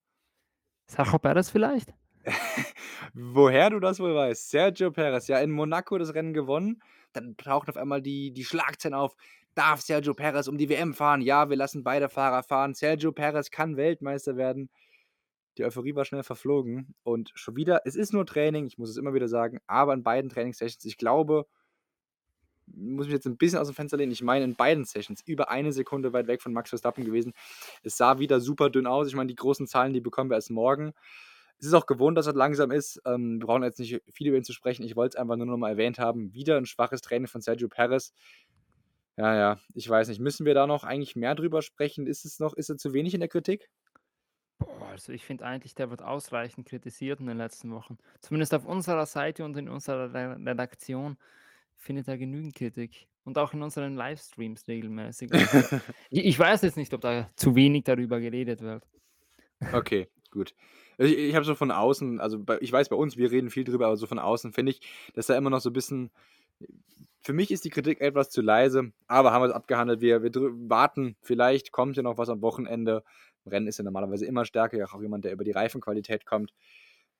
[0.87, 1.92] Sergio Perez vielleicht?
[3.14, 4.51] Woher du das wohl weißt.
[4.51, 6.83] Sergio Perez, ja, in Monaco das Rennen gewonnen.
[7.16, 9.16] Dann taucht auf einmal die, die Schlagzeilen auf.
[9.55, 11.22] Darf Sergio Perez um die WM fahren?
[11.22, 12.74] Ja, wir lassen beide Fahrer fahren.
[12.74, 14.68] Sergio Perez kann Weltmeister werden.
[15.57, 16.94] Die Euphorie war schnell verflogen.
[17.02, 20.02] Und schon wieder, es ist nur Training, ich muss es immer wieder sagen, aber in
[20.02, 21.46] beiden Trainingssessions, ich glaube,
[22.66, 24.12] muss mich jetzt ein bisschen aus dem Fenster lehnen.
[24.12, 27.33] Ich meine, in beiden Sessions über eine Sekunde weit weg von Max Verstappen gewesen.
[27.83, 29.09] Es sah wieder super dünn aus.
[29.09, 30.92] Ich meine, die großen Zahlen, die bekommen wir erst morgen.
[31.59, 33.01] Es ist auch gewohnt, dass er langsam ist.
[33.07, 34.85] Ähm, wir brauchen jetzt nicht viel über ihn zu sprechen.
[34.85, 36.33] Ich wollte es einfach nur noch mal erwähnt haben.
[36.35, 38.12] Wieder ein schwaches Training von Sergio Perez.
[39.16, 40.21] Ja, ja, ich weiß nicht.
[40.21, 42.07] Müssen wir da noch eigentlich mehr drüber sprechen?
[42.07, 43.71] Ist es noch, ist er zu wenig in der Kritik?
[44.90, 47.99] Also ich finde eigentlich, der wird ausreichend kritisiert in den letzten Wochen.
[48.21, 51.16] Zumindest auf unserer Seite und in unserer Redaktion
[51.77, 53.09] findet er genügend Kritik.
[53.25, 55.31] Und auch in unseren Livestreams regelmäßig.
[56.11, 58.85] Ich weiß jetzt nicht, ob da zu wenig darüber geredet wird.
[59.73, 60.55] Okay, gut.
[60.98, 63.64] Ich, ich habe so von außen, also bei, ich weiß bei uns, wir reden viel
[63.64, 64.80] drüber, aber so von außen finde ich,
[65.14, 66.11] dass da immer noch so ein bisschen.
[67.20, 70.00] Für mich ist die Kritik etwas zu leise, aber haben wir es abgehandelt.
[70.00, 73.02] Wir, wir warten, vielleicht kommt ja noch was am Wochenende.
[73.44, 76.52] Rennen ist ja normalerweise immer stärker, auch jemand, der über die Reifenqualität kommt.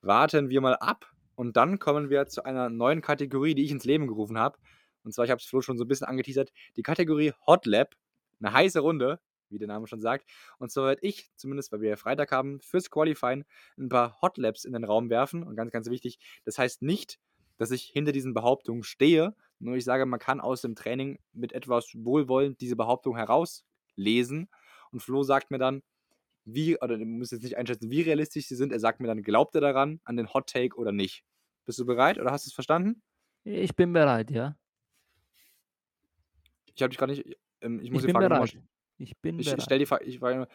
[0.01, 3.85] Warten wir mal ab und dann kommen wir zu einer neuen Kategorie, die ich ins
[3.85, 4.57] Leben gerufen habe.
[5.03, 7.95] Und zwar, ich habe es Flo schon so ein bisschen angeteasert, die Kategorie Hot Lab.
[8.39, 10.29] Eine heiße Runde, wie der Name schon sagt.
[10.57, 13.45] Und so werde ich, zumindest weil wir ja Freitag haben, fürs Qualifying
[13.77, 15.43] ein paar Hot Labs in den Raum werfen.
[15.43, 17.19] Und ganz, ganz wichtig, das heißt nicht,
[17.57, 21.53] dass ich hinter diesen Behauptungen stehe, nur ich sage, man kann aus dem Training mit
[21.53, 24.49] etwas Wohlwollen diese Behauptung herauslesen.
[24.91, 25.81] Und Flo sagt mir dann,
[26.45, 28.71] wie, oder du musst jetzt nicht einschätzen, wie realistisch sie sind.
[28.71, 31.23] Er sagt mir dann, glaubt er daran, an den Hot Take oder nicht.
[31.65, 33.01] Bist du bereit oder hast du es verstanden?
[33.43, 34.57] Ich bin bereit, ja.
[36.73, 37.25] Ich habe dich gar nicht.
[37.61, 38.61] Ähm, ich muss ich die Frage bereit.
[38.97, 39.59] Ich bin ich, bereit.
[39.59, 40.05] Ich stell die Frage.
[40.05, 40.47] Ich frage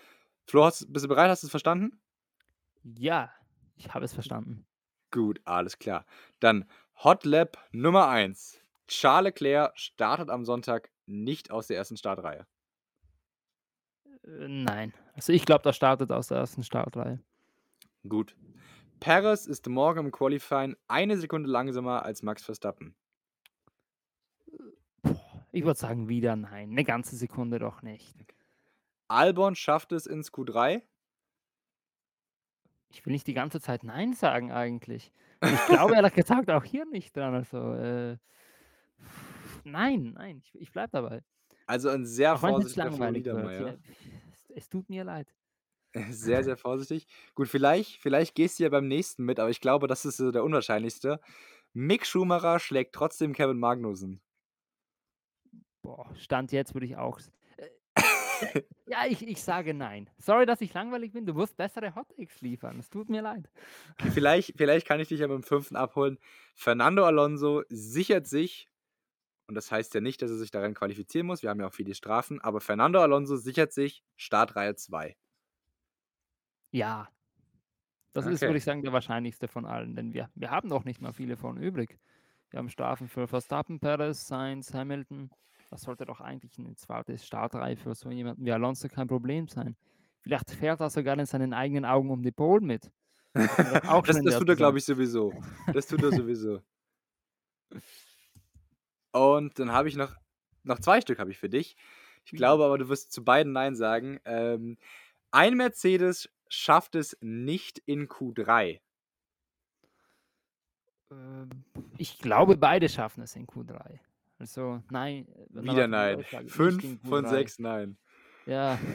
[0.46, 1.30] Flo, hast, bist du bereit?
[1.30, 2.00] Hast du es verstanden?
[2.82, 3.32] Ja,
[3.76, 4.66] ich habe es verstanden.
[5.10, 6.04] Gut, alles klar.
[6.40, 6.64] Dann
[7.04, 8.60] Hot Lab Nummer 1.
[8.88, 12.46] Charles Leclerc startet am Sonntag nicht aus der ersten Startreihe.
[14.24, 14.92] Äh, nein.
[15.14, 17.20] Also ich glaube, das startet aus der ersten Startreihe.
[18.08, 18.36] Gut.
[19.00, 22.94] Perez ist morgen im Qualifying eine Sekunde langsamer als Max Verstappen.
[25.52, 26.70] Ich würde sagen, wieder nein.
[26.70, 28.16] Eine ganze Sekunde doch nicht.
[29.08, 30.82] Albon schafft es ins Q3.
[32.90, 35.12] Ich will nicht die ganze Zeit Nein sagen eigentlich.
[35.42, 37.34] Ich glaube ehrlich gesagt auch hier nicht dran.
[37.34, 38.16] Also, äh,
[39.64, 41.22] nein, nein, ich, ich bleibe dabei.
[41.66, 43.78] Also ein sehr Auch vorsichtiger Niedermeyer.
[44.54, 45.34] Es tut mir leid.
[46.10, 47.06] Sehr, sehr vorsichtig.
[47.34, 50.30] Gut, vielleicht, vielleicht gehst du ja beim nächsten mit, aber ich glaube, das ist so
[50.30, 51.20] der unwahrscheinlichste.
[51.74, 54.22] Mick Schumacher schlägt trotzdem Kevin Magnussen.
[55.82, 57.20] Boah, Stand jetzt würde ich auch.
[57.56, 57.68] Äh,
[58.86, 60.10] ja, ich, ich sage nein.
[60.18, 61.26] Sorry, dass ich langweilig bin.
[61.26, 62.78] Du musst bessere Hottakes liefern.
[62.78, 63.50] Es tut mir leid.
[64.10, 66.18] Vielleicht, vielleicht kann ich dich ja dem fünften abholen.
[66.54, 68.68] Fernando Alonso sichert sich
[69.48, 71.42] Und das heißt ja nicht, dass er sich daran qualifizieren muss.
[71.42, 72.40] Wir haben ja auch viele Strafen.
[72.40, 75.16] Aber Fernando Alonso sichert sich Startreihe 2.
[76.72, 77.08] Ja.
[78.12, 78.46] Das ist, Okay.
[78.46, 81.36] würde ich sagen, der wahrscheinlichste von allen, denn wir, wir haben auch nicht mal viele
[81.36, 81.98] von übrig.
[82.50, 85.30] Wir haben Strafen für Verstappen, Perez, Sainz, Hamilton.
[85.72, 89.74] Das sollte doch eigentlich eine zweite Startreihe für so jemanden wie Alonso kein Problem sein.
[90.20, 92.92] Vielleicht fährt er sogar in seinen eigenen Augen um die Pole mit.
[93.34, 93.56] Das,
[94.04, 95.32] das der tut er, glaube ich, sowieso.
[95.72, 96.60] Das tut er sowieso.
[99.12, 100.14] Und dann habe ich noch,
[100.62, 101.74] noch zwei Stück habe ich für dich.
[102.26, 104.20] Ich glaube aber, du wirst zu beiden Nein sagen.
[104.26, 104.76] Ähm,
[105.30, 108.82] ein Mercedes schafft es nicht in Q3.
[111.10, 111.64] Ähm,
[111.96, 114.00] Ich glaube, beide schaffen es in Q3.
[114.42, 115.28] Also, nein.
[115.28, 116.48] äh, Wieder warte, Nein.
[116.48, 117.28] Fünf von Q3.
[117.28, 117.96] sechs Nein.
[118.44, 118.78] Ja.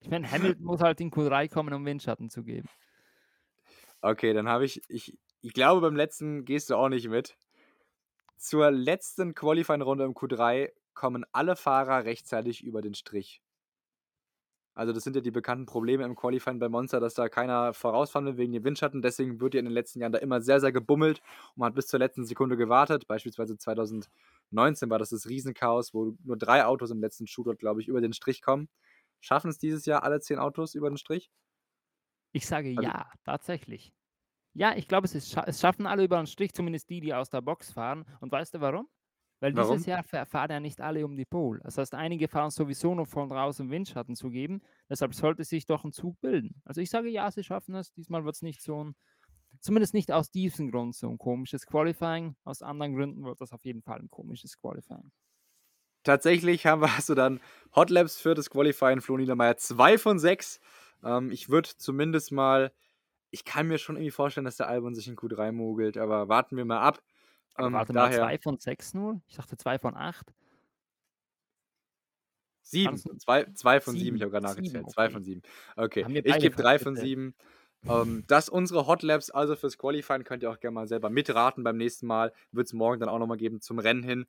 [0.00, 2.68] Ich meine, Hamilton muss halt in Q3 kommen, um Windschatten zu geben.
[4.00, 7.36] Okay, dann habe ich, ich, ich glaube, beim letzten gehst du auch nicht mit.
[8.36, 13.42] Zur letzten Qualifying-Runde im Q3 kommen alle Fahrer rechtzeitig über den Strich.
[14.78, 18.26] Also das sind ja die bekannten Probleme im Qualifying bei Monster, dass da keiner vorausfahren
[18.26, 19.02] will wegen dem Windschatten.
[19.02, 21.20] Deswegen wird ja in den letzten Jahren da immer sehr, sehr gebummelt
[21.54, 23.06] und man hat bis zur letzten Sekunde gewartet.
[23.08, 27.88] Beispielsweise 2019 war das das Riesenchaos, wo nur drei Autos im letzten Shootout, glaube ich,
[27.88, 28.68] über den Strich kommen.
[29.20, 31.30] Schaffen es dieses Jahr alle zehn Autos über den Strich?
[32.32, 33.92] Ich sage Also- ja, tatsächlich.
[34.54, 37.30] Ja, ich glaube, es, scha- es schaffen alle über den Strich, zumindest die, die aus
[37.30, 38.04] der Box fahren.
[38.20, 38.88] Und weißt du warum?
[39.40, 39.84] Weil Warum?
[39.84, 41.60] dieses Jahr fa- fahren ja nicht alle um die Pole.
[41.62, 44.62] Das heißt, einige fahren sowieso noch von draußen Windschatten zu geben.
[44.90, 46.60] Deshalb sollte sich doch ein Zug bilden.
[46.64, 47.92] Also ich sage ja, sie schaffen es.
[47.92, 48.94] Diesmal wird es nicht so ein,
[49.60, 52.36] zumindest nicht aus diesem Grund so ein komisches Qualifying.
[52.44, 55.12] Aus anderen Gründen wird das auf jeden Fall ein komisches Qualifying.
[56.04, 57.40] Tatsächlich haben wir, hast du dann
[57.74, 60.60] Hot Laps für das Qualifying, Flo Niedermeyer, zwei von sechs.
[61.04, 62.72] Ähm, ich würde zumindest mal,
[63.30, 66.56] ich kann mir schon irgendwie vorstellen, dass der Albon sich in Q3 mogelt, aber warten
[66.56, 67.02] wir mal ab.
[67.58, 69.20] Ähm, warte mal, daher zwei von sechs nur?
[69.26, 70.32] Ich dachte zwei von acht.
[72.62, 75.12] sieben, zwei, zwei von sieben, Sieben, ich habe gerade sieben, nachgezählt, zwei okay.
[75.12, 75.42] von sieben.
[75.76, 77.08] Okay, Haben wir ich gebe drei falsch von gezählt.
[77.08, 77.34] sieben.
[77.86, 81.64] Ähm, das unsere Hot Laps, also fürs Qualifying könnt ihr auch gerne mal selber mitraten
[81.64, 82.32] beim nächsten Mal.
[82.52, 84.26] Wird es morgen dann auch nochmal geben zum Rennen hin.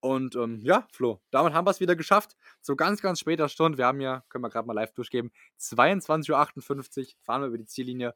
[0.00, 2.36] Und ähm, ja, Flo, damit haben wir es wieder geschafft.
[2.60, 3.78] Zu ganz, ganz später Stunde.
[3.78, 7.66] Wir haben ja, können wir gerade mal live durchgeben, 22.58 Uhr fahren wir über die
[7.66, 8.14] Ziellinie.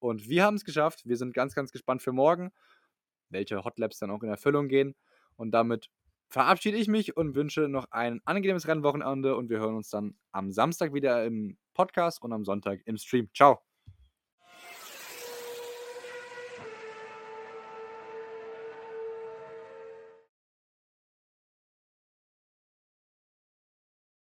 [0.00, 1.06] Und wir haben es geschafft.
[1.06, 2.52] Wir sind ganz, ganz gespannt für morgen,
[3.30, 4.94] welche Hot Laps dann auch in Erfüllung gehen.
[5.36, 5.90] Und damit
[6.28, 9.36] verabschiede ich mich und wünsche noch ein angenehmes Rennwochenende.
[9.36, 13.28] Und wir hören uns dann am Samstag wieder im Podcast und am Sonntag im Stream.
[13.34, 13.67] Ciao.